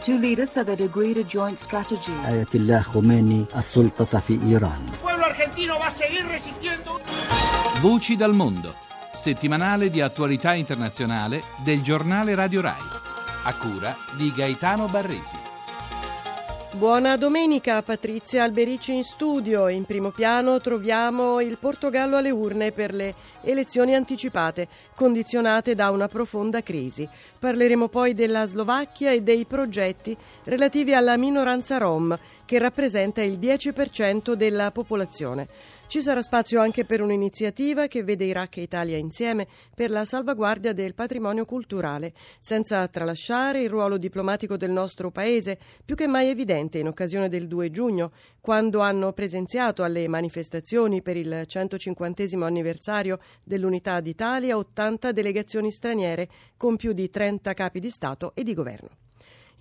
two 0.04 0.18
leaders 0.18 0.50
said 0.52 0.66
they'd 0.66 0.80
agreed 0.80 1.18
a 1.18 1.24
joint 1.24 1.58
strategy. 1.60 2.12
آية 2.28 2.46
الله 2.54 2.80
خميني 2.80 3.44
السلطة 3.56 4.18
في 4.18 4.40
إيران 4.46 4.86
Il 4.88 4.98
pueblo 5.02 5.24
argentino 5.24 5.76
va 5.78 5.86
a 5.86 5.90
seguir 5.90 6.24
resistiendo. 6.26 7.00
Voci 7.80 8.16
dal 8.16 8.32
mondo, 8.34 8.74
settimanale 9.12 9.90
di 9.90 10.00
attualità 10.00 10.54
internazionale 10.54 11.42
del 11.64 11.82
giornale 11.82 12.34
Radio 12.34 12.60
Rai, 12.62 12.80
a 13.44 13.54
cura 13.54 13.96
di 14.16 14.32
Gaetano 14.34 14.86
Barresi. 14.86 15.36
Buona 16.72 17.16
domenica, 17.16 17.80
Patrizia 17.80 18.42
Alberici 18.42 18.92
in 18.92 19.02
studio. 19.02 19.68
In 19.68 19.84
primo 19.84 20.10
piano 20.10 20.58
troviamo 20.58 21.40
il 21.40 21.56
Portogallo 21.56 22.18
alle 22.18 22.30
urne 22.30 22.70
per 22.70 22.92
le 22.92 23.14
elezioni 23.43 23.95
anticipate, 23.95 24.67
condizionate 24.95 25.75
da 25.75 25.89
una 25.89 26.07
profonda 26.07 26.61
crisi. 26.61 27.07
Parleremo 27.39 27.87
poi 27.87 28.13
della 28.13 28.45
Slovacchia 28.45 29.11
e 29.11 29.21
dei 29.21 29.45
progetti 29.45 30.15
relativi 30.45 30.93
alla 30.93 31.17
minoranza 31.17 31.77
rom, 31.77 32.17
che 32.45 32.59
rappresenta 32.59 33.21
il 33.21 33.37
10% 33.39 34.33
della 34.33 34.71
popolazione. 34.71 35.47
Ci 35.91 36.01
sarà 36.01 36.21
spazio 36.21 36.61
anche 36.61 36.85
per 36.85 37.01
un'iniziativa 37.01 37.87
che 37.87 38.01
vede 38.01 38.23
Iraq 38.23 38.55
e 38.55 38.61
Italia 38.61 38.95
insieme 38.95 39.45
per 39.75 39.89
la 39.89 40.05
salvaguardia 40.05 40.71
del 40.71 40.93
patrimonio 40.93 41.43
culturale, 41.43 42.13
senza 42.39 42.87
tralasciare 42.87 43.61
il 43.61 43.69
ruolo 43.69 43.97
diplomatico 43.97 44.55
del 44.55 44.71
nostro 44.71 45.11
Paese, 45.11 45.59
più 45.83 45.95
che 45.95 46.07
mai 46.07 46.29
evidente 46.29 46.77
in 46.77 46.87
occasione 46.87 47.27
del 47.27 47.45
2 47.45 47.71
giugno, 47.71 48.11
quando 48.41 48.79
hanno 48.79 49.13
presenziato 49.13 49.83
alle 49.83 50.07
manifestazioni 50.07 51.03
per 51.03 51.15
il 51.15 51.43
150 51.45 52.23
anniversario 52.43 53.19
dell'Unità 53.43 53.99
d'Italia 54.01 54.57
80 54.57 55.11
delegazioni 55.11 55.71
straniere 55.71 56.27
con 56.57 56.75
più 56.75 56.91
di 56.91 57.09
30 57.09 57.53
capi 57.53 57.79
di 57.79 57.91
Stato 57.91 58.33
e 58.33 58.43
di 58.43 58.55
governo. 58.55 59.10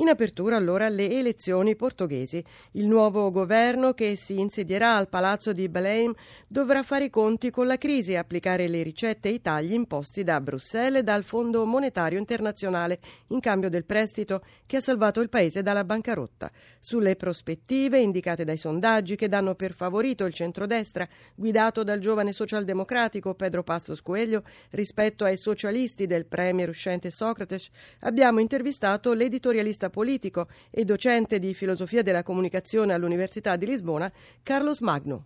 In 0.01 0.09
apertura 0.09 0.57
allora 0.57 0.89
le 0.89 1.11
elezioni 1.11 1.77
portoghesi. 1.77 2.43
Il 2.73 2.87
nuovo 2.87 3.31
governo 3.31 3.93
che 3.93 4.17
si 4.17 4.39
insedierà 4.39 4.97
al 4.97 5.11
palazzo 5.11 5.53
di 5.53 5.69
Belém 5.69 6.15
dovrà 6.49 6.83
fare 6.83 7.05
i 7.05 7.11
conti 7.11 7.51
con 7.51 7.67
la 7.67 7.77
crisi 7.77 8.13
e 8.13 8.17
applicare 8.17 8.67
le 8.67 8.83
ricette 8.83 9.29
e 9.29 9.33
i 9.33 9.43
tagli 9.43 9.75
imposti 9.75 10.25
da 10.25 10.41
Bruxelles 10.41 11.01
e 11.01 11.03
dal 11.03 11.23
Fondo 11.23 11.67
Monetario 11.67 12.19
Internazionale 12.19 12.99
in 13.27 13.41
cambio 13.41 13.69
del 13.69 13.85
prestito 13.85 14.43
che 14.65 14.79
ha 14.79 14.81
salvato 14.81 15.21
il 15.21 15.29
paese 15.29 15.61
dalla 15.61 15.85
bancarotta. 15.85 16.51
Sulle 16.81 17.15
prospettive 17.17 17.99
indicate 17.99 18.45
dai 18.45 18.57
sondaggi 18.57 19.17
che 19.17 19.29
danno 19.29 19.55
per 19.55 19.75
favorito 19.75 20.25
il 20.25 20.33
centrodestra 20.33 21.07
guidato 21.35 21.85
dal 21.85 21.99
giovane 21.99 22.33
socialdemocratico 22.33 23.35
Pedro 23.35 23.63
Passos 23.63 24.01
Coelho 24.01 24.45
rispetto 24.71 25.25
ai 25.25 25.37
socialisti 25.37 26.07
del 26.07 26.25
premier 26.25 26.71
uscente 26.71 27.11
Socrates, 27.11 27.69
abbiamo 28.01 28.41
intervistato 28.41 29.13
l'editorialista 29.13 29.89
politico 29.91 30.47
e 30.71 30.85
docente 30.85 31.39
di 31.39 31.55
filosofia 31.55 32.03
della 32.03 32.23
comunicazione 32.23 32.95
all'Università 32.95 33.57
di 33.57 33.67
Lisbona, 33.67 34.11
Carlos 34.43 34.81
Magno. 34.81 35.25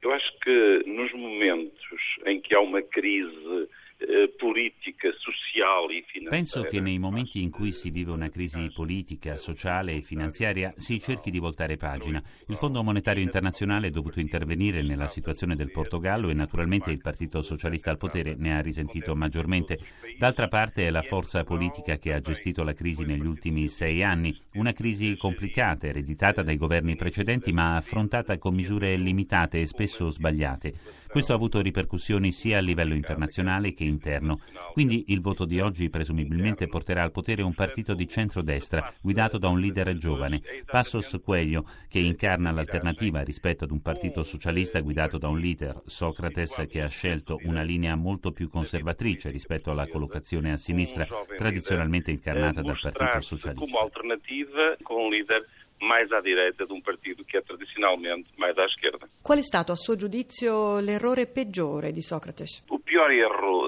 Eu 0.00 0.12
acho 0.12 0.32
que 0.40 0.84
nos 0.86 1.12
momentos 1.12 2.00
em 2.26 2.40
que 2.40 2.54
há 2.54 2.60
uma 2.60 2.80
crise 2.82 3.68
eh, 3.98 4.32
politica, 4.36 5.08
sociale 5.18 5.98
e 5.98 6.04
finanziaria. 6.06 6.28
Penso 6.28 6.62
che 6.62 6.80
nei 6.80 6.98
momenti 6.98 7.42
in 7.42 7.50
cui 7.50 7.72
si 7.72 7.90
vive 7.90 8.10
una 8.10 8.28
crisi 8.28 8.70
politica, 8.74 9.36
sociale 9.36 9.94
e 9.94 10.02
finanziaria 10.02 10.72
si 10.76 11.00
cerchi 11.00 11.30
di 11.30 11.38
voltare 11.38 11.76
pagina. 11.76 12.22
Il 12.48 12.56
Fondo 12.56 12.82
Monetario 12.82 13.22
Internazionale 13.22 13.88
è 13.88 13.90
dovuto 13.90 14.20
intervenire 14.20 14.82
nella 14.82 15.06
situazione 15.06 15.56
del 15.56 15.70
Portogallo 15.70 16.28
e 16.28 16.34
naturalmente 16.34 16.90
il 16.90 17.00
Partito 17.00 17.40
Socialista 17.40 17.90
al 17.90 17.96
potere 17.96 18.34
ne 18.36 18.56
ha 18.56 18.60
risentito 18.60 19.16
maggiormente. 19.16 19.78
D'altra 20.18 20.48
parte 20.48 20.86
è 20.86 20.90
la 20.90 21.02
forza 21.02 21.42
politica 21.44 21.96
che 21.96 22.12
ha 22.12 22.20
gestito 22.20 22.62
la 22.62 22.74
crisi 22.74 23.04
negli 23.04 23.26
ultimi 23.26 23.68
sei 23.68 24.02
anni, 24.02 24.38
una 24.54 24.72
crisi 24.72 25.16
complicata, 25.16 25.86
ereditata 25.86 26.42
dai 26.42 26.56
governi 26.56 26.96
precedenti 26.96 27.52
ma 27.52 27.76
affrontata 27.76 28.36
con 28.38 28.54
misure 28.54 28.96
limitate 28.96 29.60
e 29.60 29.66
spesso 29.66 30.10
sbagliate. 30.10 31.04
Questo 31.16 31.32
ha 31.32 31.36
avuto 31.36 31.62
ripercussioni 31.62 32.30
sia 32.30 32.58
a 32.58 32.60
livello 32.60 32.94
internazionale 32.94 33.72
che 33.72 33.84
interno. 33.86 34.40
Quindi 34.72 35.06
il 35.08 35.20
voto 35.20 35.44
di 35.44 35.60
oggi 35.60 35.88
presumibilmente 35.88 36.66
porterà 36.66 37.02
al 37.02 37.12
potere 37.12 37.42
un 37.42 37.54
partito 37.54 37.94
di 37.94 38.06
centrodestra 38.06 38.92
guidato 39.00 39.38
da 39.38 39.48
un 39.48 39.58
leader 39.58 39.96
giovane, 39.96 40.42
Passos 40.64 41.18
Coelho, 41.24 41.66
che 41.88 41.98
incarna 41.98 42.50
l'alternativa 42.50 43.22
rispetto 43.22 43.64
ad 43.64 43.70
un 43.70 43.80
partito 43.80 44.22
socialista 44.22 44.80
guidato 44.80 45.18
da 45.18 45.28
un 45.28 45.38
leader, 45.38 45.82
Socrates, 45.86 46.66
che 46.68 46.82
ha 46.82 46.88
scelto 46.88 47.38
una 47.44 47.62
linea 47.62 47.94
molto 47.94 48.32
più 48.32 48.48
conservatrice 48.48 49.30
rispetto 49.30 49.70
alla 49.70 49.86
collocazione 49.86 50.52
a 50.52 50.56
sinistra 50.56 51.06
tradizionalmente 51.36 52.10
incarnata 52.10 52.62
dal 52.62 52.78
Partito 52.80 53.20
Socialista. 53.20 53.64
Come 53.64 53.84
alternativa 53.84 54.76
con 54.82 55.04
un 55.04 55.10
leader 55.10 55.46
mais 55.80 56.10
à 56.12 56.20
direita 56.20 56.66
de 56.66 56.72
um 56.72 56.80
partido 56.80 57.24
que 57.24 57.36
é 57.36 57.40
tradicionalmente 57.42 58.28
mais 58.38 58.56
à 58.56 58.64
esquerda. 58.64 59.06
Qual 59.22 59.38
è 59.38 59.42
stato, 59.42 59.72
a 59.72 59.76
suo 59.76 59.96
giudizio, 59.96 60.78
l'errore 60.80 61.26
peggiore 61.26 61.92
di 61.92 62.02
Socrates? 62.02 62.64
O 62.68 62.78
pior 62.78 63.10
erro 63.10 63.65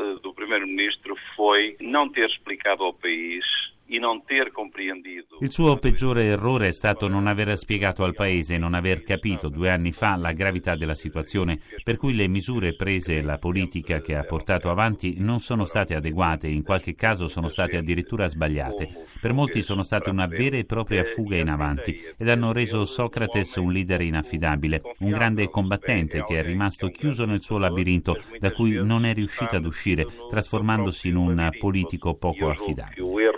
primeiro-ministro 0.49 1.15
foi 1.37 1.77
não 1.79 2.09
ter 2.09 2.29
explicado 2.31 2.83
ao 2.83 2.95
país 2.95 3.45
e 3.89 3.99
non 3.99 4.23
ter 4.25 4.51
comprendido. 4.53 5.39
Il 5.41 5.51
suo 5.51 5.77
peggiore 5.79 6.25
errore 6.25 6.69
è 6.69 6.73
stato 6.73 7.09
non 7.09 7.27
aver 7.27 7.57
spiegato 7.57 8.05
al 8.05 8.15
Paese 8.15 8.59
non 8.59 8.75
aver 8.75 9.03
capito 9.03 9.49
due 9.49 9.71
anni 9.71 9.93
fa 9.93 10.17
la 10.17 10.33
gravità 10.33 10.77
della 10.77 10.95
situazione, 10.95 11.61
per 11.83 11.97
cui 11.97 12.15
le 12.15 12.29
misure 12.29 12.75
prese 12.75 13.17
e 13.17 13.23
la 13.23 13.39
politica 13.39 14.01
che 14.01 14.17
ha 14.17 14.25
portato 14.25 14.71
avanti 14.71 15.17
non 15.19 15.41
sono 15.41 15.65
state 15.65 15.95
adeguate 15.95 16.49
in 16.49 16.63
qualche 16.63 16.95
caso 16.95 17.29
sono 17.29 17.49
state 17.49 17.77
addirittura 17.77 18.29
sbagliate. 18.29 19.07
Per 19.21 19.33
molti 19.33 19.63
sono 19.63 19.83
state 19.83 20.11
una 20.11 20.27
vera 20.27 20.57
e 20.57 20.65
propria 20.65 21.05
fuga 21.05 21.37
in 21.37 21.49
avanti 21.49 21.99
ed 22.17 22.29
hanno 22.29 22.53
reso 22.53 22.85
Socrates 22.85 23.57
un 23.57 23.73
leader 23.73 24.01
inaffidabile, 24.03 24.83
un 24.99 25.11
grande 25.11 25.49
combattente 25.49 26.25
che 26.25 26.39
è 26.39 26.43
rimasto 26.43 26.89
chiuso 26.89 27.25
nel 27.25 27.43
suo 27.43 27.59
labirinto 27.59 28.17
da 28.39 28.53
cui 28.53 28.73
non 28.85 29.05
è 29.05 29.15
riuscito 29.15 29.57
ad 29.57 29.65
uscire, 29.65 30.07
trasformandosi 30.29 31.09
in 31.09 31.17
un 31.17 31.49
politico 31.59 32.15
poco 32.15 32.49
affidabile. 32.49 33.37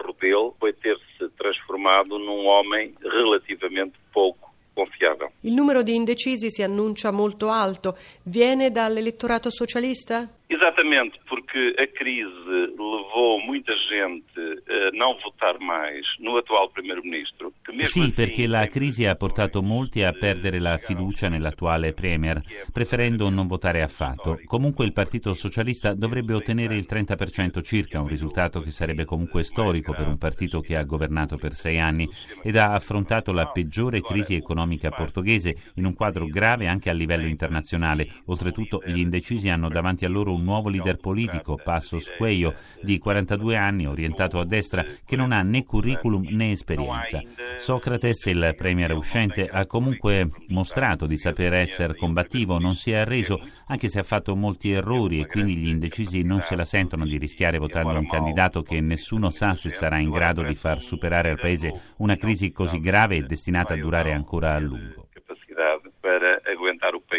Transformado 1.80 2.18
num 2.18 2.46
homem 2.46 2.94
relativamente 3.02 3.94
pouco 4.12 4.54
confiável. 4.74 5.32
Il 5.42 5.54
numero 5.54 5.82
di 5.82 5.94
indecisi 5.94 6.50
si 6.50 6.62
annuncia 6.62 7.10
molto 7.10 7.48
alto. 7.48 7.96
Viene 8.24 8.70
dall'elettorato 8.70 9.50
socialista? 9.50 10.28
Exatamente, 10.48 11.16
porque 11.28 11.72
a 11.76 11.86
crise 11.86 12.74
levou 12.76 13.38
muita 13.46 13.72
gente 13.88 14.40
a 14.68 14.90
não 14.92 15.16
votar 15.22 15.60
mais 15.60 16.04
no 16.18 16.36
atual 16.36 16.68
primeiro-ministro. 16.72 17.52
Sì, 17.82 18.10
perché 18.10 18.48
la 18.48 18.66
crisi 18.66 19.06
ha 19.06 19.14
portato 19.14 19.62
molti 19.62 20.02
a 20.02 20.10
perdere 20.10 20.58
la 20.58 20.76
fiducia 20.76 21.28
nell'attuale 21.28 21.92
Premier, 21.92 22.42
preferendo 22.72 23.30
non 23.30 23.46
votare 23.46 23.80
affatto. 23.80 24.40
Comunque 24.44 24.84
il 24.84 24.92
Partito 24.92 25.32
Socialista 25.34 25.94
dovrebbe 25.94 26.34
ottenere 26.34 26.76
il 26.76 26.86
30% 26.88 27.62
circa, 27.62 28.00
un 28.00 28.08
risultato 28.08 28.60
che 28.60 28.72
sarebbe 28.72 29.04
comunque 29.04 29.44
storico 29.44 29.94
per 29.94 30.08
un 30.08 30.18
partito 30.18 30.60
che 30.60 30.74
ha 30.74 30.82
governato 30.82 31.36
per 31.36 31.54
sei 31.54 31.78
anni 31.78 32.08
ed 32.42 32.56
ha 32.56 32.72
affrontato 32.72 33.32
la 33.32 33.46
peggiore 33.46 34.00
crisi 34.00 34.34
economica 34.34 34.90
portoghese 34.90 35.29
in 35.74 35.84
un 35.84 35.94
quadro 35.94 36.26
grave 36.26 36.66
anche 36.66 36.90
a 36.90 36.92
livello 36.92 37.26
internazionale. 37.26 38.08
Oltretutto 38.26 38.82
gli 38.84 38.98
indecisi 38.98 39.48
hanno 39.48 39.68
davanti 39.68 40.04
a 40.04 40.08
loro 40.08 40.32
un 40.32 40.42
nuovo 40.42 40.68
leader 40.68 40.96
politico, 40.96 41.58
Passos 41.62 42.10
Coelho, 42.16 42.54
di 42.82 42.98
42 42.98 43.56
anni, 43.56 43.86
orientato 43.86 44.40
a 44.40 44.44
destra, 44.44 44.84
che 45.04 45.16
non 45.16 45.32
ha 45.32 45.42
né 45.42 45.64
curriculum 45.64 46.26
né 46.30 46.50
esperienza. 46.50 47.20
Socrates, 47.58 48.26
il 48.26 48.54
premier 48.56 48.92
uscente, 48.92 49.46
ha 49.46 49.66
comunque 49.66 50.28
mostrato 50.48 51.06
di 51.06 51.16
saper 51.16 51.54
essere 51.54 51.94
combattivo, 51.94 52.58
non 52.58 52.74
si 52.74 52.90
è 52.92 52.96
arreso, 52.96 53.40
anche 53.66 53.88
se 53.88 53.98
ha 53.98 54.04
fatto 54.04 54.34
molti 54.34 54.70
errori 54.70 55.20
e 55.20 55.26
quindi 55.26 55.56
gli 55.56 55.68
indecisi 55.68 56.22
non 56.22 56.40
se 56.40 56.56
la 56.56 56.64
sentono 56.64 57.06
di 57.06 57.18
rischiare 57.18 57.58
votando 57.58 57.98
un 57.98 58.08
candidato 58.08 58.62
che 58.62 58.80
nessuno 58.80 59.30
sa 59.30 59.54
se 59.54 59.70
sarà 59.70 59.98
in 59.98 60.10
grado 60.10 60.42
di 60.42 60.54
far 60.54 60.80
superare 60.80 61.30
al 61.30 61.38
Paese 61.38 61.72
una 61.98 62.16
crisi 62.16 62.50
così 62.50 62.80
grave 62.80 63.16
e 63.16 63.22
destinata 63.22 63.74
a 63.74 63.76
durare 63.76 64.12
ancora 64.12 64.54
a 64.54 64.58
lungo. 64.58 65.09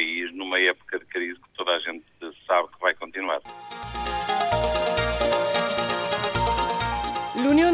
País 0.01 0.33
numa 0.33 0.59
época 0.59 0.90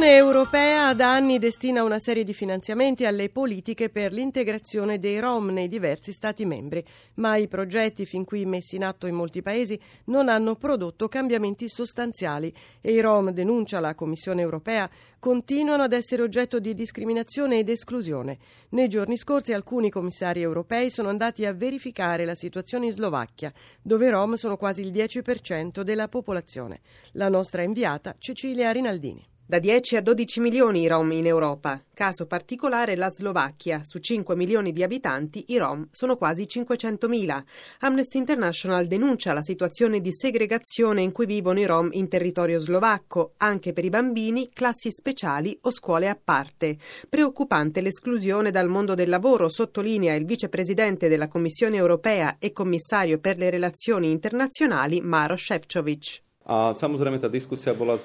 L'Unione 0.08 0.26
Europea 0.26 0.94
da 0.94 1.14
anni 1.14 1.38
destina 1.38 1.84
una 1.84 2.00
serie 2.00 2.24
di 2.24 2.34
finanziamenti 2.34 3.04
alle 3.04 3.30
politiche 3.30 3.90
per 3.90 4.14
l'integrazione 4.14 5.00
dei 5.00 5.20
Rom 5.20 5.50
nei 5.50 5.68
diversi 5.68 6.14
Stati 6.14 6.46
membri, 6.46 6.82
ma 7.16 7.36
i 7.36 7.50
progetti 7.50 8.06
fin 8.06 8.24
qui 8.24 8.46
messi 8.46 8.78
in 8.78 8.86
atto 8.86 9.08
in 9.08 9.16
molti 9.16 9.42
paesi 9.42 9.78
non 10.06 10.30
hanno 10.30 10.56
prodotto 10.56 11.10
cambiamenti 11.10 11.68
sostanziali 11.68 12.56
e 12.80 12.94
i 12.94 13.02
Rom, 13.02 13.32
denuncia 13.32 13.82
la 13.82 13.96
Commissione 13.96 14.42
Europea, 14.42 14.90
continuano 15.20 15.84
ad 15.84 15.92
essere 15.92 16.22
oggetto 16.22 16.60
di 16.60 16.74
discriminazione 16.74 17.58
ed 17.60 17.68
esclusione. 17.68 18.38
Nei 18.70 18.88
giorni 18.88 19.18
scorsi 19.18 19.52
alcuni 19.52 19.90
commissari 19.90 20.42
europei 20.42 20.90
sono 20.90 21.10
andati 21.10 21.46
a 21.46 21.52
verificare 21.52 22.24
la 22.24 22.36
situazione 22.36 22.86
in 22.86 22.94
Slovacchia, 22.94 23.52
dove 23.82 24.08
i 24.08 24.10
Rom 24.10 24.36
sono 24.36 24.56
quasi 24.56 24.80
il 24.80 24.94
10% 24.94 25.82
della 25.82 26.08
popolazione. 26.08 26.80
La 27.12 27.28
nostra 27.28 27.62
inviata 27.62 28.16
Cecilia 28.18 28.72
Rinaldini. 28.72 29.36
Da 29.50 29.60
10 29.60 29.96
a 29.96 30.02
12 30.02 30.42
milioni 30.42 30.82
i 30.82 30.88
rom 30.90 31.10
in 31.14 31.26
Europa. 31.26 31.82
Caso 31.94 32.26
particolare 32.26 32.98
la 32.98 33.10
Slovacchia. 33.10 33.80
Su 33.82 34.00
5 34.00 34.36
milioni 34.36 34.74
di 34.74 34.84
abitanti 34.84 35.46
i 35.54 35.58
rom 35.58 35.88
sono 35.90 36.18
quasi 36.18 36.44
500.000. 36.44 37.44
Amnesty 37.80 38.18
International 38.18 38.88
denuncia 38.88 39.32
la 39.32 39.42
situazione 39.42 40.02
di 40.02 40.14
segregazione 40.14 41.02
in 41.02 41.14
cui 41.14 41.26
vivono 41.26 41.62
i 41.62 41.66
rom 41.66 41.88
in 41.94 42.10
territorio 42.10 42.60
slovacco, 42.60 43.36
anche 43.38 43.72
per 43.72 43.86
i 43.86 43.90
bambini, 43.90 44.50
classi 44.52 44.92
speciali 44.92 45.58
o 45.62 45.72
scuole 45.72 46.10
a 46.10 46.20
parte. 46.22 46.76
Preoccupante 47.08 47.80
l'esclusione 47.80 48.52
dal 48.52 48.68
mondo 48.68 48.96
del 48.96 49.08
lavoro, 49.08 49.48
sottolinea 49.48 50.14
il 50.16 50.26
vicepresidente 50.26 51.08
della 51.08 51.30
Commissione 51.30 51.78
europea 51.78 52.36
e 52.38 52.52
commissario 52.52 53.18
per 53.20 53.38
le 53.38 53.50
relazioni 53.50 54.12
internazionali 54.12 55.00
Maro 55.00 55.38
Šefčovič. 55.38 56.26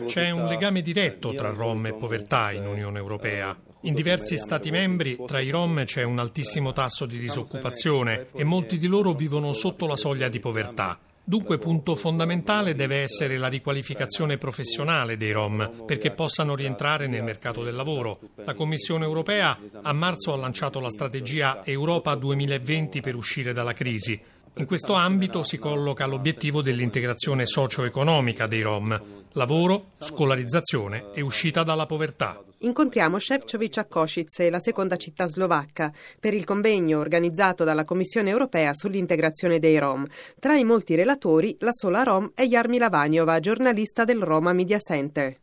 C'è 0.06 0.30
un 0.30 0.46
legame 0.46 0.82
diretto 0.82 1.32
tra 1.32 1.50
Rom 1.50 1.86
e 1.86 1.94
povertà 1.94 2.50
in 2.50 2.66
Unione 2.66 2.98
Europea. 2.98 3.56
In 3.82 3.94
diversi 3.94 4.36
Stati 4.36 4.70
membri, 4.72 5.16
tra 5.26 5.38
i 5.38 5.50
Rom 5.50 5.84
c'è 5.84 6.02
un 6.02 6.18
altissimo 6.18 6.72
tasso 6.72 7.06
di 7.06 7.18
disoccupazione 7.18 8.26
e 8.34 8.42
molti 8.42 8.78
di 8.78 8.88
loro 8.88 9.12
vivono 9.12 9.52
sotto 9.52 9.86
la 9.86 9.96
soglia 9.96 10.28
di 10.28 10.40
povertà. 10.40 10.98
Dunque 11.24 11.58
punto 11.58 11.94
fondamentale 11.94 12.74
deve 12.74 12.96
essere 12.96 13.38
la 13.38 13.46
riqualificazione 13.46 14.38
professionale 14.38 15.16
dei 15.16 15.30
Rom 15.30 15.84
perché 15.86 16.10
possano 16.10 16.56
rientrare 16.56 17.06
nel 17.06 17.22
mercato 17.22 17.62
del 17.62 17.76
lavoro. 17.76 18.18
La 18.44 18.54
Commissione 18.54 19.04
europea 19.04 19.56
a 19.82 19.92
marzo 19.92 20.32
ha 20.32 20.36
lanciato 20.36 20.80
la 20.80 20.90
strategia 20.90 21.64
Europa 21.64 22.16
2020 22.16 23.00
per 23.00 23.14
uscire 23.14 23.52
dalla 23.52 23.72
crisi. 23.72 24.20
In 24.56 24.66
questo 24.66 24.92
ambito 24.92 25.42
si 25.42 25.58
colloca 25.58 26.06
l'obiettivo 26.06 26.60
dell'integrazione 26.60 27.46
socio-economica 27.46 28.46
dei 28.46 28.60
Rom, 28.60 29.02
lavoro, 29.32 29.92
scolarizzazione 29.98 31.10
e 31.14 31.22
uscita 31.22 31.62
dalla 31.62 31.86
povertà 31.86 32.38
incontriamo 32.62 33.18
Šefčovič 33.18 33.78
a 33.78 33.84
Košice, 33.84 34.50
la 34.50 34.60
seconda 34.60 34.96
città 34.96 35.28
slovacca, 35.28 35.92
per 36.18 36.34
il 36.34 36.44
convegno 36.44 36.98
organizzato 36.98 37.64
dalla 37.64 37.84
Commissione 37.84 38.30
europea 38.30 38.74
sull'integrazione 38.74 39.58
dei 39.58 39.78
Rom. 39.78 40.06
Tra 40.38 40.54
i 40.56 40.64
molti 40.64 40.94
relatori, 40.94 41.56
la 41.60 41.72
sola 41.72 42.02
Rom 42.02 42.30
è 42.34 42.44
Jarmila 42.44 42.88
Vaniova, 42.88 43.40
giornalista 43.40 44.04
del 44.04 44.22
Roma 44.22 44.52
Media 44.52 44.78
Center. 44.78 45.38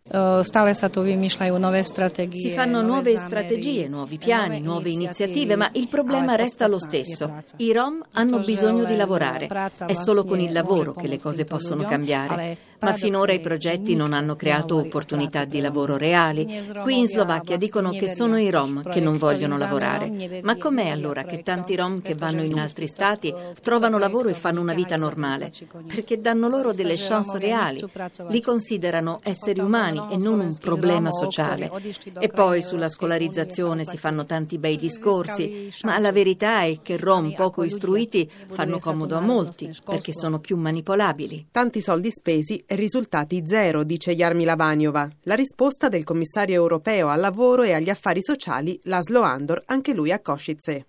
Si 2.32 2.52
fanno 2.54 2.82
nuove 2.82 3.18
strategie, 3.18 3.88
nuovi 3.88 4.18
piani, 4.18 4.62
nuove 4.62 4.90
iniziative, 4.90 5.56
ma 5.56 5.70
il 5.74 5.88
problema 5.90 6.36
resta 6.36 6.68
lo 6.68 6.80
stesso. 6.80 7.42
I 7.58 7.74
Rom 7.74 8.04
hanno 8.12 8.40
bisogno 8.40 8.84
di 8.86 8.96
lavorare. 8.96 9.48
È 9.48 9.94
solo 9.94 10.24
con 10.24 10.40
il 10.40 10.52
lavoro 10.52 10.94
che 10.94 11.08
le 11.08 11.20
cose 11.20 11.46
possono 11.46 11.84
cambiare 11.84 12.69
ma 12.80 12.94
finora 12.94 13.34
i 13.34 13.40
progetti 13.40 13.96
non 13.96 14.14
hanno 14.14 14.36
creato 14.36 14.78
opportunità 14.78 15.46
di 15.46 15.60
lavoro 15.62 15.98
reali. 15.98 16.62
Qui 16.82 16.98
in 16.98 17.08
Slovacchia 17.08 17.58
dicono 17.58 17.92
che 17.92 18.08
sono 18.08 18.38
i 18.38 18.50
Rom 18.50 18.84
che 18.90 19.00
non 19.00 19.18
vogliono 19.18 19.58
lavorare. 19.58 20.42
Ma 20.44 20.58
com'è 20.58 20.90
allora 20.90 21.24
che 21.24 21.42
tanti 21.44 21.76
Rom 21.76 22.02
che 22.02 22.16
vanno 22.16 22.44
in 22.44 22.60
altri 22.60 22.88
stati 22.88 23.34
trovano 23.62 23.98
lavoro 23.98 24.30
e 24.30 24.34
fanno 24.34 24.62
una 24.62 24.74
vita 24.74 24.96
normale? 24.96 25.52
Perché 25.88 26.20
danno 26.20 26.48
loro 26.48 26.72
delle 26.72 26.96
chance 26.98 27.38
reali. 27.38 27.84
Li 28.30 28.42
considerano 28.42 29.20
esseri 29.24 29.60
umani 29.60 30.02
e 30.12 30.18
non 30.18 30.40
un 30.40 30.56
problema 30.58 31.12
sociale. 31.12 31.72
E 32.20 32.28
poi 32.30 32.62
sulla 32.62 32.90
scolarizzazione 32.90 33.86
si 33.86 33.98
fanno 33.98 34.24
tanti 34.24 34.58
bei 34.58 34.78
discorsi, 34.78 35.70
ma 35.84 35.98
la 36.00 36.12
verità 36.12 36.62
è 36.62 36.80
che 36.82 36.98
Rom 36.98 37.34
poco 37.34 37.64
istruiti 37.64 38.30
fanno 38.48 38.80
comodo 38.80 39.16
a 39.16 39.22
molti 39.22 39.72
perché 39.84 40.14
sono 40.14 40.40
più 40.40 40.58
manipolabili. 40.58 41.48
Tanti 41.52 41.82
soldi 41.82 42.12
spesi 42.12 42.64
risultati 42.70 43.42
zero, 43.46 43.84
dice 43.84 44.16
Jarmila 44.16 44.56
Vaniova. 44.56 45.10
La 45.24 45.36
risposta 45.36 45.90
del 45.90 46.04
commissario 46.04 46.56
europeo 46.56 47.08
al 47.08 47.20
lavoro 47.20 47.64
e 47.64 47.74
agli 47.74 47.90
affari 47.90 48.22
sociali, 48.22 48.80
Laszlo 48.84 49.22
Andor, 49.22 49.64
anche 49.66 49.94
lui 49.94 50.12
a 50.12 50.20
Košice. 50.20 50.86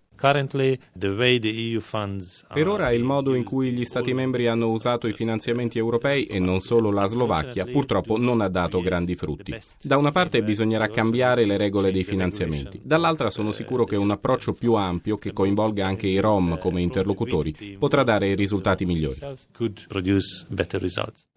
Per 2.52 2.68
ora 2.68 2.90
il 2.90 3.02
modo 3.02 3.34
in 3.34 3.42
cui 3.42 3.70
gli 3.70 3.86
Stati 3.86 4.12
membri 4.12 4.48
hanno 4.48 4.70
usato 4.70 5.06
i 5.06 5.14
finanziamenti 5.14 5.78
europei 5.78 6.26
e 6.26 6.38
non 6.38 6.60
solo 6.60 6.90
la 6.90 7.06
Slovacchia 7.06 7.64
purtroppo 7.64 8.18
non 8.18 8.42
ha 8.42 8.48
dato 8.50 8.82
grandi 8.82 9.16
frutti. 9.16 9.56
Da 9.80 9.96
una 9.96 10.10
parte 10.10 10.42
bisognerà 10.42 10.88
cambiare 10.88 11.46
le 11.46 11.56
regole 11.56 11.90
dei 11.90 12.04
finanziamenti, 12.04 12.82
dall'altra 12.84 13.30
sono 13.30 13.50
sicuro 13.50 13.86
che 13.86 13.96
un 13.96 14.10
approccio 14.10 14.52
più 14.52 14.74
ampio 14.74 15.16
che 15.16 15.32
coinvolga 15.32 15.86
anche 15.86 16.06
i 16.06 16.18
Rom 16.18 16.58
come 16.58 16.82
interlocutori 16.82 17.76
potrà 17.78 18.02
dare 18.02 18.34
risultati 18.34 18.84
migliori. 18.84 19.16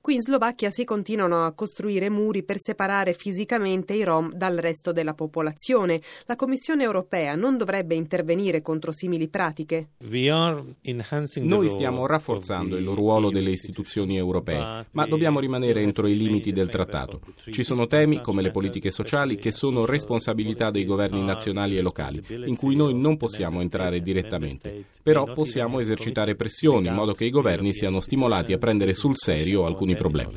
Qui 0.04 0.16
in 0.16 0.22
Slovacchia 0.22 0.70
si 0.70 0.84
continuano 0.84 1.46
a 1.46 1.54
costruire 1.54 2.10
muri 2.10 2.44
per 2.44 2.58
separare 2.60 3.14
fisicamente 3.14 3.94
i 3.94 4.04
Rom 4.04 4.34
dal 4.34 4.58
resto 4.58 4.92
della 4.92 5.14
popolazione. 5.14 6.02
La 6.26 6.36
Commissione 6.36 6.84
europea 6.84 7.36
non 7.36 7.56
dovrebbe 7.56 7.96
intervenire 7.96 8.62
contro 8.62 8.92
simili 8.92 9.30
pratiche? 9.30 9.92
Noi 10.00 11.70
stiamo 11.70 12.06
rafforzando 12.06 12.76
il 12.76 12.86
ruolo 12.88 13.30
delle 13.30 13.52
istituzioni 13.52 14.18
europee, 14.18 14.88
ma 14.92 15.06
dobbiamo 15.06 15.40
rimanere 15.40 15.80
entro 15.80 16.06
i 16.10 16.18
limiti 16.18 16.52
del 16.52 16.68
trattato. 16.68 17.22
Ci 17.50 17.64
sono 17.64 17.88
temi 17.88 18.20
come 18.20 18.42
le 18.42 18.52
politiche 18.52 18.92
sociali 18.92 19.38
che 19.38 19.54
sono 19.54 19.86
responsabilità 19.86 20.70
dei 20.70 20.84
governi 20.84 21.24
nazionali 21.24 21.78
e 21.78 21.82
locali, 21.82 22.22
in 22.46 22.58
cui 22.58 22.76
noi 22.76 22.94
non 22.94 23.16
possiamo 23.16 23.62
entrare 23.62 24.02
direttamente. 24.02 24.84
Però 25.02 25.32
possiamo 25.32 25.80
esercitare 25.80 26.36
pressioni 26.36 26.88
in 26.88 26.94
modo 26.94 27.14
che 27.14 27.24
i 27.24 27.30
governi 27.30 27.74
siano 27.74 28.02
stimolati 28.02 28.52
a 28.52 28.58
prendere 28.58 28.94
sul 28.94 29.16
serio 29.16 29.66
alcuni 29.66 29.92
alcuni 29.94 29.98
problemi. 29.98 30.32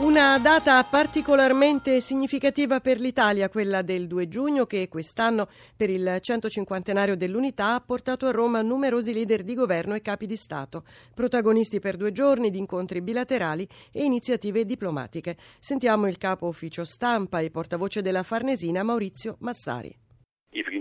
Una 0.00 0.38
data 0.38 0.82
particolarmente 0.82 2.00
significativa 2.00 2.80
per 2.80 2.98
l'Italia, 2.98 3.50
quella 3.50 3.82
del 3.82 4.06
2 4.06 4.28
giugno, 4.28 4.64
che 4.64 4.88
quest'anno 4.88 5.46
per 5.76 5.90
il 5.90 6.18
150 6.20 7.14
dell'unità 7.16 7.74
ha 7.74 7.80
portato 7.80 8.26
a 8.26 8.30
Roma 8.30 8.62
numerosi 8.62 9.12
leader 9.12 9.44
di 9.44 9.54
governo 9.54 9.94
e 9.94 10.00
capi 10.00 10.26
di 10.26 10.36
Stato, 10.36 10.84
protagonisti 11.14 11.80
per 11.80 11.98
due 11.98 12.12
giorni 12.12 12.50
di 12.50 12.58
incontri 12.58 13.02
bilaterali 13.02 13.68
e 13.92 14.02
iniziative 14.02 14.64
diplomatiche. 14.64 15.36
Sentiamo 15.60 16.08
il 16.08 16.16
capo 16.16 16.46
ufficio 16.46 16.84
stampa 16.86 17.40
e 17.40 17.50
portavoce 17.50 18.00
della 18.00 18.22
Farnesina 18.22 18.82
Maurizio 18.82 19.36
Massari 19.40 19.94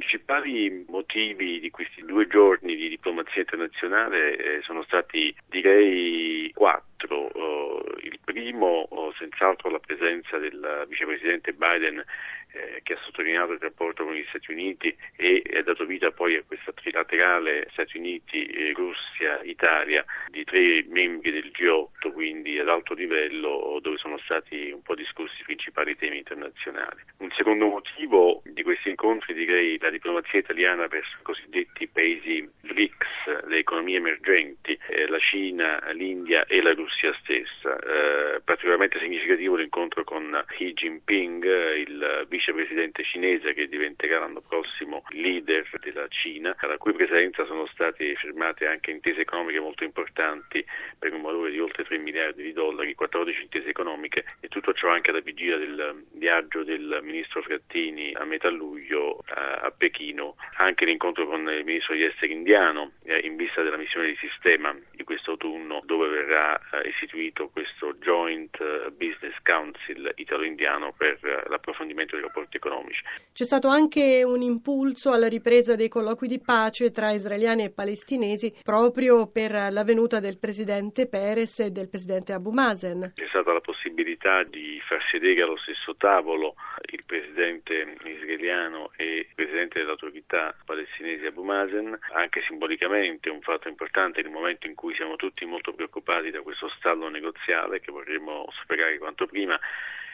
principali 0.09 0.85
motivi 0.89 1.59
di 1.59 1.69
questi 1.69 2.03
due 2.03 2.25
giorni 2.25 2.75
di 2.75 2.89
diplomazia 2.89 3.41
internazionale 3.41 4.37
eh, 4.37 4.61
sono 4.63 4.83
stati 4.83 5.33
direi 5.45 6.51
quattro. 6.55 7.29
Uh, 7.31 7.83
il 8.01 8.19
primo, 8.23 8.87
uh, 8.89 9.13
senz'altro, 9.13 9.69
la 9.69 9.79
presenza 9.79 10.37
del 10.37 10.85
vicepresidente 10.89 11.53
Biden 11.53 12.03
eh, 12.51 12.79
che 12.83 12.93
ha 12.93 12.99
sottolineato 13.03 13.53
il 13.53 13.59
rapporto 13.59 14.03
con 14.03 14.13
gli 14.13 14.25
Stati 14.29 14.51
Uniti 14.51 14.95
e 15.15 15.43
ha 15.55 15.63
dato 15.63 15.85
vita 15.85 16.11
poi 16.11 16.35
a 16.35 16.43
questa 16.45 16.71
trilaterale 16.71 17.67
Stati 17.71 17.97
Uniti, 17.97 18.45
eh, 18.45 18.73
Russia, 18.73 19.39
Italia 19.43 20.03
di 20.27 20.43
tre 20.43 20.85
membri 20.87 21.31
del 21.31 21.51
G8, 21.53 22.11
quindi 22.11 22.57
ad 22.59 22.69
alto 22.69 22.93
livello, 22.93 23.79
dove 23.81 23.97
sono 23.97 24.17
stati 24.19 24.71
un 24.71 24.81
po' 24.81 24.95
discussi 24.95 25.41
i 25.41 25.43
principali 25.43 25.95
temi 25.95 26.17
internazionali. 26.17 27.01
Un 27.17 27.29
secondo 27.35 27.67
motivo 27.67 28.41
di 28.45 28.63
questi 28.63 28.89
incontri 28.89 29.33
direi 29.33 29.77
la 29.79 29.89
diplomazia 29.89 30.39
italiana 30.39 30.87
verso 30.87 31.17
i 31.19 31.23
cosiddetti 31.23 31.87
paesi 31.87 32.47
BRICS, 32.61 33.45
le 33.47 33.57
economie 33.57 33.97
emergenti, 33.97 34.77
eh, 34.89 35.07
la 35.07 35.19
Cina, 35.19 35.91
l'India 35.91 36.45
e 36.45 36.61
la 36.61 36.73
Russia 36.73 37.13
stessa. 37.21 37.77
Eh, 37.79 38.41
particolarmente 38.41 38.99
significativo 38.99 39.55
l'incontro 39.55 40.03
con 40.03 40.43
Xi 40.47 40.73
Jinping, 40.73 41.43
il 41.75 42.25
vicepresidente 42.39 43.03
cinese 43.03 43.53
che 43.53 43.67
diventerà 43.67 44.19
l'anno 44.19 44.41
prossimo 44.41 45.03
leader 45.09 45.67
della 45.81 46.07
Cina, 46.07 46.55
alla 46.57 46.77
cui 46.77 46.93
presenza 46.93 47.45
sono 47.45 47.67
state 47.67 48.15
firmate 48.15 48.65
anche 48.65 48.91
intese 48.91 49.21
economiche 49.21 49.59
molto 49.59 49.83
importanti 49.83 50.65
per 50.97 51.13
un 51.13 51.21
valore 51.21 51.51
di 51.51 51.59
oltre 51.59 51.83
3 51.83 51.97
miliardi 51.97 52.41
di 52.41 52.53
dollari, 52.53 52.95
14 52.95 53.41
intese 53.41 53.69
economiche 53.69 54.23
e 54.39 54.47
tutto 54.47 54.73
ciò 54.73 54.89
anche 54.89 55.11
alla 55.11 55.19
vigilia 55.19 55.57
del 55.57 56.05
viaggio 56.13 56.63
del 56.63 56.99
ministro 57.03 57.41
Frattini 57.41 58.13
a 58.13 58.23
metà 58.23 58.49
luglio 58.49 59.23
a, 59.27 59.55
a 59.55 59.71
Pechino, 59.71 60.35
anche 60.57 60.85
l'incontro 60.85 61.27
con 61.27 61.47
il 61.49 61.65
ministro 61.65 61.93
degli 61.93 62.05
esteri 62.05 62.31
indiano 62.31 62.93
eh, 63.03 63.19
in 63.19 63.35
vista 63.35 63.61
della 63.61 63.77
missione 63.77 64.07
di 64.07 64.15
sistema 64.15 64.75
di 65.09 65.15
questo 65.15 65.31
autunno 65.31 65.81
dove 65.85 66.07
verrà 66.07 66.55
eh, 66.57 66.87
istituito 66.87 67.49
questo 67.49 67.93
Joint 67.99 68.57
Business 68.91 69.35
Council 69.43 70.11
italo-indiano 70.15 70.93
per 70.95 71.19
l'approfondimento 71.49 72.15
dei 72.15 72.23
rapporti 72.23 72.57
economici. 72.57 73.01
C'è 73.33 73.43
stato 73.43 73.69
anche 73.69 74.23
un 74.23 74.41
impulso 74.41 75.11
alla 75.11 75.27
ripresa 75.27 75.75
dei 75.75 75.89
colloqui 75.89 76.27
di 76.27 76.39
pace 76.39 76.91
tra 76.91 77.09
israeliani 77.11 77.63
e 77.63 77.71
palestinesi 77.71 78.53
proprio 78.63 79.27
per 79.31 79.51
la 79.51 79.83
venuta 79.83 80.19
del 80.19 80.37
presidente 80.37 81.07
Peres 81.07 81.59
e 81.59 81.71
del 81.71 81.89
presidente 81.89 82.33
Abu 82.33 82.51
Mazen. 82.51 83.13
C'è 83.15 83.27
stata 83.29 83.51
la 83.51 83.61
possibilità 83.61 84.43
di 84.43 84.79
far 84.87 85.01
sedere 85.09 85.41
allo 85.41 85.57
stesso 85.57 85.95
tavolo 85.95 86.55
il 86.91 87.03
presidente 87.05 87.95
israeliano 88.03 88.91
e 88.95 89.19
il 89.19 89.27
presidente 89.33 89.79
dell'autorità 89.79 90.55
palestinese 90.65 91.27
Abu 91.27 91.43
Mazen, 91.43 91.97
anche 92.13 92.41
simbolicamente 92.47 93.29
un 93.29 93.41
fatto 93.41 93.67
importante 93.67 94.21
nel 94.21 94.31
momento 94.31 94.67
in 94.67 94.75
cui 94.75 94.93
siamo 94.99 95.15
tutti 95.15 95.45
molto 95.45 95.71
preoccupati 95.71 96.29
da 96.29 96.41
questo 96.41 96.67
stallo 96.77 97.07
negoziale 97.07 97.79
che 97.79 97.89
vorremmo 97.89 98.45
superare 98.51 98.97
quanto 98.97 99.27
prima 99.27 99.57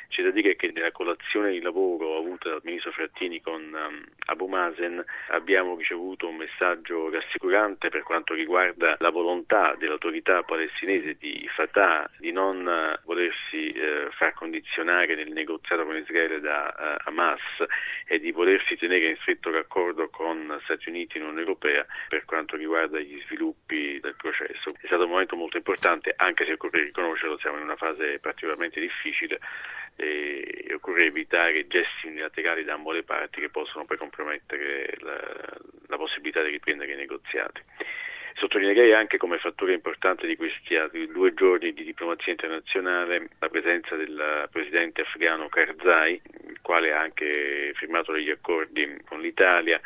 c'è 0.10 0.24
da 0.24 0.32
dire 0.32 0.56
che 0.56 0.72
nella 0.74 0.92
colazione 0.92 1.52
di 1.52 1.62
lavoro 1.62 2.18
avuta 2.18 2.50
dal 2.50 2.62
ministro 2.64 2.92
Frattini 2.92 3.42
con 3.42 3.62
um, 3.62 4.04
Abu 4.28 4.48
Mazen 4.48 5.04
abbiamo 5.30 5.76
ricevuto 5.76 6.28
un 6.28 6.38
messaggio 6.38 7.10
rassicurante 7.10 7.90
per 7.90 8.04
quanto 8.04 8.34
riguarda 8.34 8.96
la 9.00 9.10
volontà 9.10 9.76
dell'autorità 9.78 10.44
palestinese 10.44 11.16
di 11.20 11.50
Fatah 11.54 12.10
di 12.18 12.32
non 12.32 12.66
uh, 12.66 13.06
volersi 13.06 13.74
uh, 13.76 14.12
far 14.12 14.34
condizionare 14.34 15.16
nel 15.16 15.32
negoziato 15.32 15.86
con 15.86 15.96
Israele 15.98 16.40
da 16.40 16.74
uh, 16.78 17.10
Hamas 17.10 17.42
e 18.08 18.20
di 18.20 18.32
volersi 18.32 18.76
tenere 18.78 19.10
in 19.10 19.18
stretto 19.18 19.52
raccordo 19.52 20.10
con 20.10 20.60
Stati 20.64 20.90
Uniti 20.90 21.18
e 21.18 21.22
Unione 21.22 21.40
Europea 21.42 21.86
per 22.08 22.26
quanto 22.26 22.56
riguarda 22.56 23.00
gli 23.00 23.22
sviluppi 23.26 24.00
del 24.00 24.16
processo. 24.16 24.74
È 24.80 24.86
stato 24.86 25.04
un 25.04 25.10
momento 25.10 25.36
molto 25.36 25.58
importante, 25.58 26.14
anche 26.16 26.46
se 26.46 26.54
occorre 26.54 26.84
riconoscerlo, 26.84 27.38
siamo 27.40 27.58
in 27.58 27.64
una 27.64 27.76
fase 27.76 28.20
particolarmente 28.20 28.80
difficile 28.80 29.40
e 29.96 30.72
occorre 30.74 31.06
evitare 31.06 31.68
gesti 31.68 32.08
unilaterali 32.08 32.64
da 32.64 32.74
ambo 32.74 32.92
le 32.92 33.04
parti 33.04 33.40
che 33.40 33.50
possono 33.50 33.86
poi 33.86 33.98
compromettere 33.98 34.94
la, 35.00 35.20
la 35.88 35.98
possibilità 35.98 36.42
di 36.44 36.52
riprendere 36.52 36.94
i 36.94 36.98
negoziati. 36.98 37.62
Sottolineerei 38.36 38.94
anche 38.94 39.18
come 39.18 39.38
fattore 39.38 39.74
importante 39.74 40.28
di 40.28 40.36
questi 40.36 40.75
due 41.10 41.34
giorni 41.34 41.72
di 41.74 41.86
diplomazia 41.86 42.34
internazionale 42.34 43.30
la 43.40 43.48
presenza 43.48 43.96
del 43.96 44.50
presidente 44.52 45.02
afghano 45.02 45.48
Karzai, 45.48 46.22
il 46.48 46.60
quale 46.62 46.92
ha 46.92 47.00
anche 47.00 47.72
firmato 47.75 48.12
degli 48.12 48.30
accordi 48.30 49.00
con 49.06 49.22
l'Italia. 49.22 49.80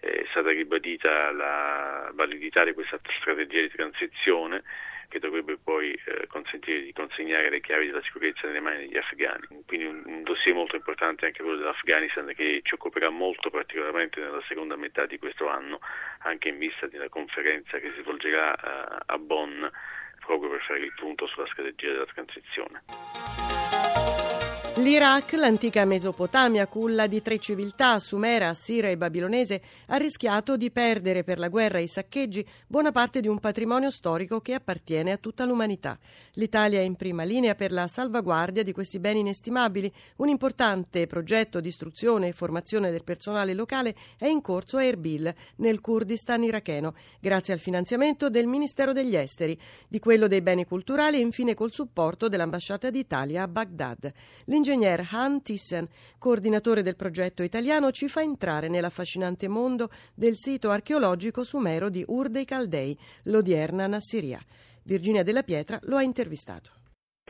È 0.00 0.24
stata 0.30 0.50
ribadita 0.50 1.30
la 1.30 2.10
validità 2.12 2.64
di 2.64 2.72
questa 2.72 2.98
strategia 3.20 3.60
di 3.60 3.70
transizione 3.70 4.64
che 5.12 5.18
dovrebbe 5.18 5.58
poi 5.62 5.92
eh, 5.92 6.26
consentire 6.26 6.80
di 6.80 6.92
consegnare 6.94 7.50
le 7.50 7.60
chiavi 7.60 7.84
della 7.84 8.00
sicurezza 8.00 8.46
nelle 8.46 8.60
mani 8.60 8.86
degli 8.86 8.96
afghani. 8.96 9.46
Quindi 9.66 9.84
un, 9.84 10.02
un, 10.06 10.22
dossier 10.22 10.54
molto 10.54 10.74
importante 10.74 11.26
anche 11.26 11.42
quello 11.42 11.58
dell'Afghanistan 11.58 12.32
che 12.34 12.60
ci 12.64 12.72
occuperà 12.72 13.10
molto 13.10 13.50
particolarmente 13.50 14.20
nella 14.20 14.42
seconda 14.48 14.74
metà 14.74 15.04
di 15.04 15.18
questo 15.18 15.48
anno, 15.48 15.80
anche 16.20 16.48
in 16.48 16.56
vista 16.56 16.86
della 16.86 17.10
conferenza 17.10 17.78
che 17.78 17.92
si 17.94 18.00
svolgerà 18.00 18.52
uh, 18.52 19.02
a 19.04 19.18
Bonn 19.18 19.66
proprio 20.24 20.48
per 20.48 20.62
fare 20.62 20.80
il 20.80 20.94
punto 20.96 21.26
sulla 21.26 21.46
strategia 21.48 21.90
della 21.90 22.06
transizione. 22.06 23.31
L'Iraq, 24.82 25.34
l'antica 25.34 25.84
Mesopotamia, 25.84 26.66
culla 26.66 27.06
di 27.06 27.22
tre 27.22 27.38
civiltà, 27.38 28.00
sumera, 28.00 28.48
assira 28.48 28.88
e 28.88 28.96
babilonese, 28.96 29.62
ha 29.86 29.96
rischiato 29.96 30.56
di 30.56 30.72
perdere 30.72 31.22
per 31.22 31.38
la 31.38 31.46
guerra 31.46 31.78
e 31.78 31.82
i 31.82 31.86
saccheggi 31.86 32.44
buona 32.66 32.90
parte 32.90 33.20
di 33.20 33.28
un 33.28 33.38
patrimonio 33.38 33.92
storico 33.92 34.40
che 34.40 34.54
appartiene 34.54 35.12
a 35.12 35.18
tutta 35.18 35.44
l'umanità. 35.44 35.96
L'Italia 36.32 36.80
è 36.80 36.82
in 36.82 36.96
prima 36.96 37.22
linea 37.22 37.54
per 37.54 37.70
la 37.70 37.86
salvaguardia 37.86 38.64
di 38.64 38.72
questi 38.72 38.98
beni 38.98 39.20
inestimabili. 39.20 39.92
Un 40.16 40.28
importante 40.28 41.06
progetto 41.06 41.60
di 41.60 41.68
istruzione 41.68 42.28
e 42.28 42.32
formazione 42.32 42.90
del 42.90 43.04
personale 43.04 43.54
locale 43.54 43.94
è 44.18 44.26
in 44.26 44.40
corso 44.40 44.78
a 44.78 44.84
Erbil, 44.84 45.32
nel 45.56 45.80
Kurdistan 45.80 46.42
iracheno, 46.42 46.94
grazie 47.20 47.52
al 47.52 47.60
finanziamento 47.60 48.28
del 48.28 48.48
Ministero 48.48 48.92
degli 48.92 49.14
Esteri, 49.14 49.56
di 49.86 50.00
quello 50.00 50.26
dei 50.26 50.42
beni 50.42 50.64
culturali 50.64 51.18
e 51.18 51.20
infine 51.20 51.54
col 51.54 51.70
supporto 51.70 52.26
dell'Ambasciata 52.26 52.90
d'Italia 52.90 53.44
a 53.44 53.48
Baghdad. 53.48 54.12
L'ingegner 54.46 54.70
Han 55.10 55.42
Thyssen, 55.42 55.86
coordinatore 56.18 56.82
del 56.82 56.96
progetto 56.96 57.42
italiano, 57.42 57.90
ci 57.90 58.08
fa 58.08 58.22
entrare 58.22 58.68
nell'affascinante 58.68 59.48
mondo 59.48 59.88
del 60.14 60.34
sito 60.36 60.70
archeologico 60.70 61.44
sumero 61.44 61.90
di 61.90 62.04
Ur 62.06 62.28
dei 62.28 62.44
Caldei, 62.44 62.96
l'odierna 63.24 63.86
Nassiria. 63.86 64.40
Virginia 64.84 65.22
della 65.22 65.42
Pietra 65.42 65.78
lo 65.82 65.96
ha 65.96 66.02
intervistato 66.02 66.70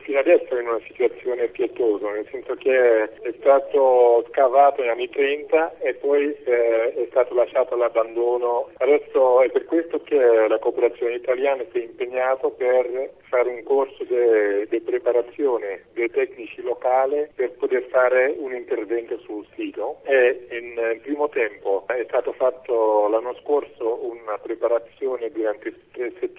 fino 0.03 0.19
adesso 0.19 0.55
è 0.55 0.61
in 0.61 0.67
una 0.67 0.81
situazione 0.85 1.47
pietosa, 1.47 2.11
nel 2.11 2.27
senso 2.29 2.53
che 2.55 3.03
è 3.03 3.33
stato 3.39 4.23
scavato 4.29 4.81
negli 4.81 4.91
anni 4.91 5.09
30 5.09 5.79
e 5.79 5.95
poi 5.95 6.35
eh, 6.45 6.93
è 6.93 7.07
stato 7.09 7.33
lasciato 7.33 7.73
all'abbandono. 7.73 8.69
Adesso 8.77 9.41
è 9.41 9.49
per 9.49 9.65
questo 9.65 10.01
che 10.03 10.17
la 10.53 10.59
cooperazione 10.59 11.15
italiana 11.15 11.63
si 11.71 11.79
è 11.79 11.83
impegnata 11.83 12.47
per 12.49 13.11
fare 13.23 13.49
un 13.49 13.63
corso 13.63 14.03
di 14.03 14.81
preparazione 14.81 15.85
dei 15.93 16.09
tecnici 16.11 16.61
locali 16.61 17.27
per 17.33 17.53
poter 17.53 17.83
fare 17.89 18.35
un 18.37 18.53
intervento 18.53 19.17
sul 19.19 19.45
sito. 19.55 20.01
E 20.03 20.47
in, 20.51 20.77
in 20.93 21.01
primo 21.01 21.27
tempo 21.29 21.85
è 21.87 22.03
stato 22.07 22.33
fatto 22.33 23.07
l'anno 23.07 23.33
scorso 23.41 24.05
una 24.05 24.37
preparazione 24.37 25.31
durante 25.31 25.73
tre 25.91 26.13
settimane 26.19 26.32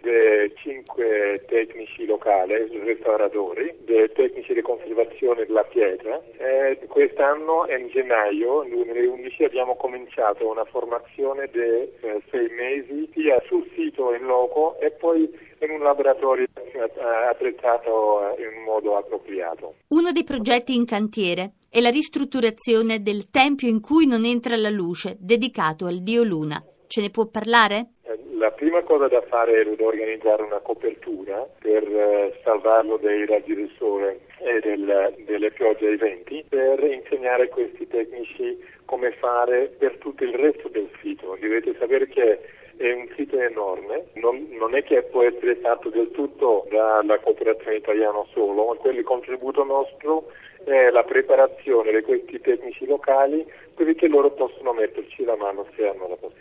di 0.00 0.52
cinque 0.56 1.44
tecnici 1.46 2.06
locali 2.06 2.54
restauratori, 2.84 3.72
dei 3.84 4.10
tecnici 4.12 4.52
di 4.52 4.62
conservazione 4.62 5.46
della 5.46 5.62
pietra. 5.62 6.20
E 6.38 6.80
quest'anno, 6.88 7.66
in 7.68 7.88
gennaio 7.88 8.64
2011, 8.68 9.44
abbiamo 9.44 9.76
cominciato 9.76 10.50
una 10.50 10.64
formazione 10.64 11.48
di 11.52 11.58
eh, 11.60 12.22
sei 12.30 12.48
mesi 12.50 13.08
sia 13.14 13.40
sul 13.46 13.64
sito 13.76 14.12
in 14.12 14.24
loco 14.24 14.76
e 14.80 14.90
poi 14.90 15.30
in 15.60 15.70
un 15.70 15.80
laboratorio 15.80 16.46
eh, 16.54 16.90
attrezzato 17.30 18.34
in 18.38 18.62
modo 18.64 18.96
appropriato. 18.96 19.74
Uno 19.88 20.10
dei 20.10 20.24
progetti 20.24 20.74
in 20.74 20.84
cantiere 20.84 21.52
è 21.70 21.80
la 21.80 21.90
ristrutturazione 21.90 23.02
del 23.02 23.30
tempio 23.30 23.68
in 23.68 23.80
cui 23.80 24.06
non 24.06 24.24
entra 24.24 24.56
la 24.56 24.70
luce, 24.70 25.16
dedicato 25.20 25.86
al 25.86 26.02
dio 26.02 26.24
Luna. 26.24 26.60
Ce 26.86 27.00
ne 27.00 27.10
può 27.10 27.26
parlare? 27.26 27.93
La 28.36 28.50
prima 28.50 28.82
cosa 28.82 29.06
da 29.06 29.20
fare 29.22 29.62
è 29.62 29.82
organizzare 29.82 30.42
una 30.42 30.58
copertura 30.58 31.46
per 31.60 31.84
eh, 31.84 32.40
salvarlo 32.42 32.96
dai 32.96 33.26
raggi 33.26 33.54
del 33.54 33.70
sole 33.78 34.20
e 34.40 34.58
del, 34.60 35.14
delle 35.24 35.50
piogge 35.52 35.86
ai 35.86 35.96
venti 35.96 36.44
per 36.48 36.82
insegnare 36.82 37.44
a 37.44 37.48
questi 37.48 37.86
tecnici 37.86 38.58
come 38.86 39.12
fare 39.12 39.72
per 39.78 39.98
tutto 39.98 40.24
il 40.24 40.34
resto 40.34 40.68
del 40.68 40.88
sito. 41.00 41.36
Dovete 41.40 41.76
sapere 41.78 42.08
che 42.08 42.40
è 42.76 42.92
un 42.92 43.08
sito 43.14 43.38
enorme, 43.38 44.06
non, 44.14 44.48
non, 44.50 44.74
è 44.74 44.82
che 44.82 45.02
può 45.02 45.22
essere 45.22 45.54
fatto 45.56 45.88
del 45.90 46.10
tutto 46.10 46.66
dalla 46.70 47.20
cooperazione 47.20 47.76
italiana 47.76 48.24
solo, 48.32 48.66
ma 48.66 48.74
quello 48.74 48.98
il 48.98 49.04
contributo 49.04 49.62
nostro 49.62 50.32
è 50.64 50.90
la 50.90 51.04
preparazione 51.04 51.92
di 51.92 52.02
questi 52.02 52.40
tecnici 52.40 52.84
locali 52.86 53.46
così 53.74 54.08
loro 54.08 54.30
possono 54.30 54.72
metterci 54.72 55.24
la 55.24 55.36
mano 55.36 55.66
se 55.76 55.86
hanno 55.86 56.08
la 56.08 56.16
possibilità. 56.16 56.33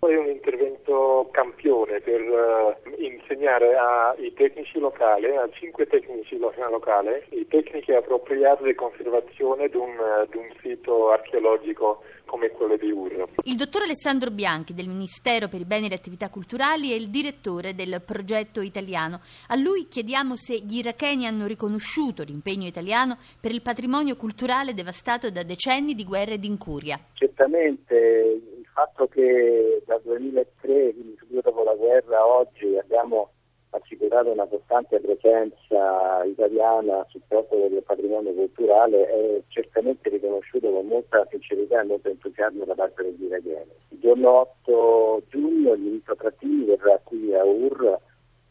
Poi 0.00 0.16
un 0.16 0.28
intervento 0.28 1.28
campione 1.30 2.00
per 2.00 2.22
uh, 2.22 3.02
insegnare 3.02 3.76
ai 3.76 4.32
tecnici 4.32 4.78
locali, 4.78 5.26
a 5.26 5.46
cinque 5.52 5.86
tecnici 5.86 6.38
locali, 6.38 7.22
i 7.32 7.46
tecniche 7.46 7.94
appropriate 7.94 8.64
di 8.64 8.74
conservazione 8.74 9.68
di 9.68 9.76
un, 9.76 9.90
uh, 9.90 10.26
di 10.30 10.38
un 10.38 10.48
sito 10.62 11.10
archeologico 11.10 12.02
come 12.24 12.48
quello 12.48 12.78
di 12.78 12.90
Urro. 12.90 13.28
Il 13.42 13.56
dottor 13.56 13.82
Alessandro 13.82 14.30
Bianchi 14.30 14.72
del 14.72 14.86
Ministero 14.86 15.48
per 15.48 15.60
i 15.60 15.66
beni 15.66 15.84
e 15.84 15.88
le 15.90 15.96
attività 15.96 16.30
culturali 16.30 16.92
è 16.92 16.94
il 16.94 17.10
direttore 17.10 17.74
del 17.74 18.00
progetto 18.02 18.62
italiano. 18.62 19.20
A 19.48 19.56
lui 19.56 19.86
chiediamo 19.86 20.34
se 20.34 20.56
gli 20.60 20.78
iracheni 20.78 21.26
hanno 21.26 21.46
riconosciuto 21.46 22.22
l'impegno 22.22 22.66
italiano 22.66 23.18
per 23.38 23.50
il 23.50 23.60
patrimonio 23.60 24.16
culturale 24.16 24.72
devastato 24.72 25.30
da 25.30 25.42
decenni 25.42 25.94
di 25.94 26.04
guerre 26.04 26.34
ed 26.34 26.44
incuria. 26.44 26.98
Certamente 27.12 28.59
fatto 28.80 29.08
che 29.08 29.82
dal 29.84 30.00
2003, 30.02 30.94
quindi 30.94 31.14
subito 31.18 31.50
dopo 31.50 31.64
la 31.64 31.74
guerra, 31.74 32.26
oggi 32.26 32.78
abbiamo 32.78 33.32
assicurato 33.70 34.30
una 34.30 34.46
costante 34.46 34.98
presenza 35.00 36.24
italiana 36.24 37.00
a 37.00 37.06
supporto 37.08 37.56
del 37.56 37.82
patrimonio 37.84 38.32
culturale 38.32 39.06
è 39.06 39.42
certamente 39.48 40.08
riconosciuto 40.08 40.70
con 40.72 40.86
molta 40.86 41.26
sincerità 41.30 41.80
e 41.80 41.84
molto 41.84 42.08
entusiasmo 42.08 42.64
da 42.64 42.74
parte 42.74 43.02
degli 43.02 43.24
iracheni. 43.24 43.70
Il 43.90 44.00
giorno 44.00 44.48
8 44.64 45.22
giugno 45.28 45.74
il 45.74 45.80
ministro 45.80 46.16
Trattini 46.16 46.64
verrà 46.64 46.98
qui 47.04 47.34
a 47.34 47.44
UR 47.44 47.98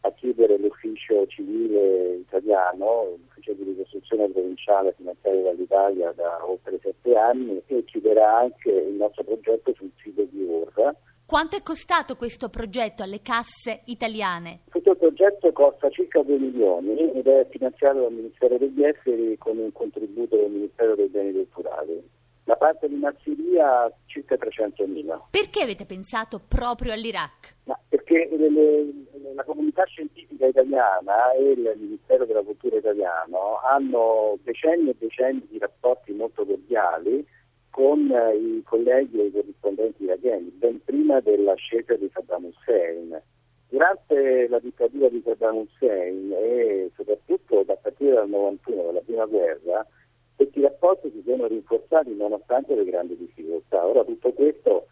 a 0.01 0.11
chiudere 0.13 0.57
l'ufficio 0.57 1.25
civile 1.27 2.15
italiano, 2.15 3.17
l'ufficio 3.17 3.53
di 3.53 3.63
ricostruzione 3.63 4.29
provinciale 4.29 4.93
finanziario 4.97 5.43
dall'Italia 5.43 6.11
da 6.13 6.39
oltre 6.45 6.79
sette 6.81 7.15
anni 7.15 7.61
e 7.67 7.83
chiuderà 7.85 8.37
anche 8.37 8.69
il 8.69 8.95
nostro 8.95 9.23
progetto 9.23 9.73
sul 9.73 9.91
sito 10.01 10.23
di 10.23 10.43
UR 10.43 10.95
Quanto 11.29 11.55
è 11.55 11.61
costato 11.61 12.15
questo 12.15 12.49
progetto 12.49 13.03
alle 13.03 13.21
casse 13.21 13.81
italiane? 13.85 14.61
Questo 14.67 14.95
progetto 14.95 15.51
costa 15.51 15.87
circa 15.91 16.23
2 16.23 16.39
milioni 16.39 17.11
ed 17.11 17.27
è 17.27 17.45
finanziato 17.51 17.99
dal 17.99 18.11
Ministero 18.11 18.57
degli 18.57 18.83
Esteri 18.83 19.37
con 19.37 19.59
un 19.59 19.71
contributo 19.71 20.35
del 20.35 20.49
Ministero 20.49 20.95
dei 20.95 21.07
Beni 21.07 21.33
Culturali. 21.33 22.03
La 22.45 22.55
parte 22.55 22.89
di 22.89 22.95
Marsilia 22.95 23.93
circa 24.07 24.37
300 24.37 24.87
mila. 24.87 25.23
Perché 25.29 25.61
avete 25.61 25.85
pensato 25.85 26.41
proprio 26.47 26.93
all'Iraq? 26.93 27.57
Ma 27.65 27.79
perché 27.87 28.27
le, 28.31 28.49
le, 28.49 28.93
la 29.39 29.45
comunità 29.45 29.85
scientifica 29.85 30.47
italiana 30.47 31.31
e 31.31 31.51
il 31.51 31.73
Ministero 31.77 32.25
della 32.25 32.41
Cultura 32.41 32.75
italiano 32.75 33.59
hanno 33.63 34.37
decenni 34.43 34.89
e 34.89 34.95
decenni 34.99 35.47
di 35.49 35.57
rapporti 35.57 36.11
molto 36.11 36.45
cordiali 36.45 37.25
con 37.69 38.11
eh, 38.11 38.35
i 38.35 38.61
colleghi 38.65 39.21
e 39.21 39.25
i 39.27 39.31
corrispondenti 39.31 40.03
iracheni, 40.03 40.49
ben 40.49 40.83
prima 40.83 41.21
della 41.21 41.53
scelta 41.53 41.95
di 41.95 42.09
Saddam 42.11 42.45
Hussein. 42.45 43.21
Durante 43.69 44.47
la 44.49 44.59
dittatura 44.59 45.07
di 45.07 45.21
Saddam 45.23 45.57
Hussein 45.57 46.33
e 46.33 46.91
soprattutto 46.95 47.63
a 47.65 47.75
partire 47.81 48.15
dal 48.15 48.27
91, 48.27 48.83
dalla 48.83 48.99
prima 48.99 49.25
guerra, 49.25 49.87
questi 50.35 50.59
rapporti 50.59 51.11
si 51.11 51.23
sono 51.25 51.47
rinforzati 51.47 52.13
nonostante 52.13 52.75
le 52.75 52.83
grandi 52.83 53.15
difficoltà. 53.15 53.85
Ora 53.85 54.03
tutto 54.03 54.33
questo 54.33 54.87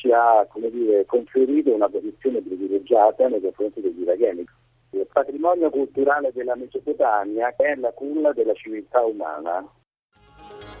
ci 0.00 0.10
ha 0.12 0.46
dire, 0.70 1.04
conferito 1.04 1.74
una 1.74 1.88
posizione 1.88 2.40
privilegiata 2.40 3.28
nei 3.28 3.40
confronti 3.40 3.82
degli 3.82 4.00
iracheni. 4.00 4.46
Il 4.92 5.06
patrimonio 5.12 5.68
culturale 5.70 6.32
della 6.32 6.56
Mesopotamia 6.56 7.54
è 7.54 7.74
la 7.76 7.92
culla 7.92 8.32
della 8.32 8.54
civiltà 8.54 9.02
umana. 9.02 9.68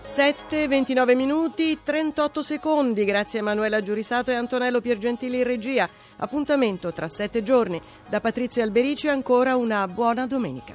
7, 0.00 0.66
29 0.66 1.14
minuti, 1.14 1.78
38 1.82 2.42
secondi, 2.42 3.04
grazie 3.04 3.38
a 3.38 3.42
Emanuela 3.42 3.82
Giurisato 3.82 4.30
e 4.30 4.34
Antonello 4.34 4.80
Piergentili 4.80 5.36
in 5.36 5.44
regia. 5.44 5.88
Appuntamento 6.16 6.90
tra 6.92 7.06
sette 7.06 7.42
giorni. 7.42 7.80
Da 8.08 8.20
Patrizia 8.20 8.64
Alberici 8.64 9.08
ancora 9.08 9.54
una 9.54 9.86
buona 9.86 10.26
domenica. 10.26 10.74